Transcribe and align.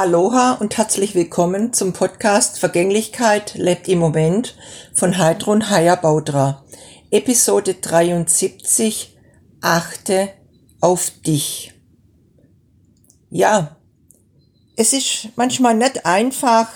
Aloha 0.00 0.52
und 0.52 0.78
herzlich 0.78 1.14
willkommen 1.14 1.74
zum 1.74 1.92
Podcast 1.92 2.58
Vergänglichkeit 2.58 3.52
lebt 3.56 3.86
im 3.86 3.98
Moment 3.98 4.56
von 4.94 5.18
Heidrun 5.18 5.62
Baudra. 6.00 6.64
Episode 7.10 7.74
73 7.74 9.14
Achte 9.60 10.30
auf 10.80 11.10
dich. 11.26 11.74
Ja, 13.28 13.76
es 14.74 14.94
ist 14.94 15.28
manchmal 15.36 15.74
nicht 15.74 16.06
einfach, 16.06 16.68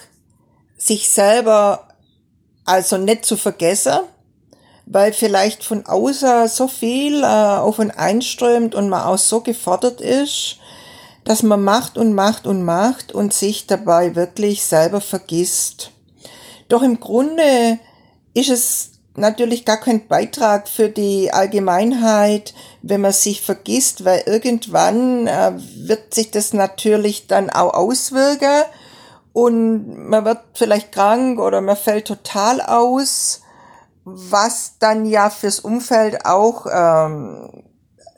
sich 0.77 1.09
selber 1.09 1.89
also 2.67 2.99
nicht 2.99 3.25
zu 3.25 3.39
vergessen, 3.39 4.01
weil 4.85 5.15
vielleicht 5.15 5.65
von 5.65 5.87
außen 5.87 6.49
so 6.49 6.69
viel 6.69 7.23
äh, 7.23 7.27
auf 7.27 7.79
und 7.79 7.91
einströmt 7.91 8.75
und 8.75 8.91
man 8.91 9.05
auch 9.05 9.17
so 9.17 9.41
gefordert 9.41 10.03
ist, 10.03 10.59
dass 11.25 11.43
man 11.43 11.63
macht 11.63 11.97
und 11.99 12.15
macht 12.15 12.47
und 12.47 12.63
macht 12.63 13.13
und 13.13 13.33
sich 13.33 13.67
dabei 13.67 14.15
wirklich 14.15 14.65
selber 14.65 15.01
vergisst. 15.01 15.91
Doch 16.69 16.83
im 16.83 17.01
Grunde 17.01 17.79
ist 18.35 18.51
es 18.51 18.91
natürlich 19.17 19.65
gar 19.65 19.79
kein 19.79 20.07
Beitrag 20.07 20.69
für 20.69 20.89
die 20.89 21.33
Allgemeinheit, 21.33 22.55
wenn 22.83 23.01
man 23.01 23.13
sich 23.13 23.43
vergisst, 23.43 24.05
weil 24.05 24.23
irgendwann 24.27 25.27
äh, 25.27 25.53
wird 25.77 26.15
sich 26.15 26.31
das 26.31 26.53
natürlich 26.53 27.27
dann 27.27 27.49
auch 27.51 27.75
auswirken 27.75 28.65
und 29.33 30.09
man 30.09 30.25
wird 30.25 30.41
vielleicht 30.55 30.93
krank 30.93 31.39
oder 31.39 31.61
man 31.61 31.77
fällt 31.77 32.07
total 32.07 32.61
aus, 32.61 33.41
was 34.05 34.75
dann 34.79 35.07
ja 35.07 35.31
fürs 35.31 35.61
Umfeld 35.61 36.27
auch 36.27 36.67
ähm, 36.71 37.65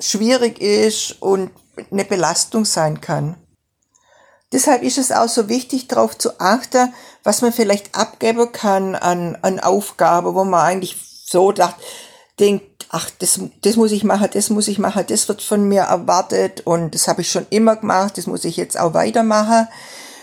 schwierig 0.00 0.61
ist 0.61 1.23
und 1.23 1.50
eine 1.91 2.05
Belastung 2.05 2.65
sein 2.65 3.01
kann. 3.01 3.37
Deshalb 4.53 4.83
ist 4.83 4.98
es 4.98 5.12
auch 5.12 5.29
so 5.29 5.48
wichtig, 5.48 5.89
darauf 5.89 6.17
zu 6.17 6.41
achten, 6.41 6.95
was 7.25 7.43
man 7.43 7.53
vielleicht 7.53 7.97
abgeben 7.97 8.53
kann 8.53 8.95
an, 8.95 9.37
an 9.42 9.59
Aufgaben, 9.59 10.34
wo 10.34 10.45
man 10.45 10.61
eigentlich 10.61 10.97
so 11.27 11.50
dacht, 11.53 11.77
denkt, 12.39 12.87
ach, 12.91 13.11
das, 13.19 13.41
das 13.62 13.77
muss 13.77 13.92
ich 13.92 14.05
machen, 14.05 14.28
das 14.33 14.50
muss 14.50 14.69
ich 14.69 14.78
machen, 14.78 15.05
das 15.09 15.28
wird 15.28 15.42
von 15.42 15.67
mir 15.67 15.83
erwartet 15.83 16.61
und 16.65 16.95
das 16.95 17.09
habe 17.09 17.23
ich 17.23 17.31
schon 17.31 17.47
immer 17.50 17.77
gemacht, 17.77 18.17
das 18.17 18.27
muss 18.27 18.45
ich 18.45 18.56
jetzt 18.56 18.78
auch 18.78 18.95
weitermachen. 18.95 19.69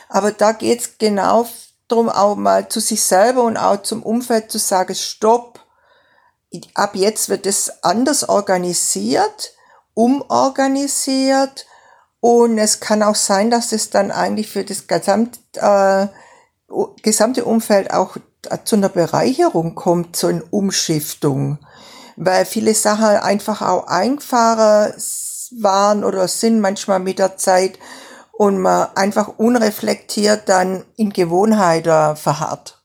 Aber 0.07 0.31
da 0.31 0.53
geht's 0.53 0.91
genau 0.97 1.47
darum, 1.87 2.09
auch 2.09 2.35
mal 2.35 2.69
zu 2.69 2.79
sich 2.79 3.03
selber 3.03 3.43
und 3.43 3.57
auch 3.57 3.81
zum 3.81 4.03
Umfeld 4.03 4.51
zu 4.51 4.57
sagen, 4.57 4.95
stopp, 4.95 5.59
ab 6.75 6.95
jetzt 6.95 7.29
wird 7.29 7.45
es 7.45 7.83
anders 7.83 8.29
organisiert 8.29 9.53
umorganisiert 9.93 11.65
und 12.19 12.57
es 12.57 12.79
kann 12.79 13.03
auch 13.03 13.15
sein, 13.15 13.51
dass 13.51 13.71
es 13.73 13.89
dann 13.89 14.11
eigentlich 14.11 14.49
für 14.49 14.63
das 14.63 14.87
gesamt, 14.87 15.39
äh, 15.55 16.07
gesamte 17.01 17.45
Umfeld 17.45 17.91
auch 17.91 18.17
zu 18.63 18.75
einer 18.75 18.89
Bereicherung 18.89 19.75
kommt, 19.75 20.15
zu 20.15 20.27
einer 20.27 20.43
Umschiftung, 20.49 21.59
weil 22.15 22.45
viele 22.45 22.73
Sachen 22.73 23.05
einfach 23.05 23.61
auch 23.61 23.87
einfacher 23.87 24.93
waren 25.59 26.03
oder 26.03 26.27
sind 26.27 26.59
manchmal 26.59 26.99
mit 26.99 27.19
der 27.19 27.37
Zeit 27.37 27.77
und 28.31 28.57
man 28.57 28.87
einfach 28.95 29.37
unreflektiert 29.37 30.49
dann 30.49 30.83
in 30.95 31.11
Gewohnheiten 31.11 32.15
verharrt. 32.15 32.81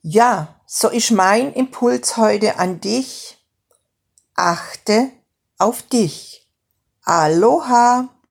Ja, 0.00 0.60
so 0.66 0.88
ist 0.88 1.10
mein 1.10 1.52
Impuls 1.52 2.16
heute 2.16 2.58
an 2.58 2.80
dich. 2.80 3.38
Achte 4.34 5.10
auf 5.62 5.82
dich. 5.82 6.48
Aloha! 7.04 8.08